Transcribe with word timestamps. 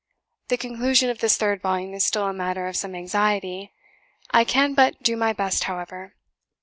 The 0.47 0.57
conclusion 0.57 1.11
of 1.11 1.19
this 1.19 1.37
third 1.37 1.61
volume 1.61 1.93
is 1.93 2.03
still 2.03 2.25
a 2.25 2.33
matter 2.33 2.65
of 2.65 2.75
some 2.75 2.95
anxiety: 2.95 3.71
I 4.31 4.43
can 4.43 4.73
but 4.73 5.03
do 5.03 5.15
my 5.15 5.31
best, 5.31 5.65
however. 5.65 6.15